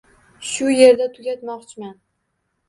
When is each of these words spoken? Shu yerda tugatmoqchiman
Shu 0.51 0.69
yerda 0.75 1.07
tugatmoqchiman 1.19 1.93